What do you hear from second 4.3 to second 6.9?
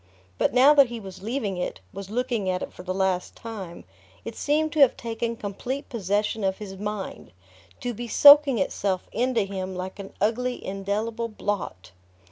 seemed to have taken complete possession of his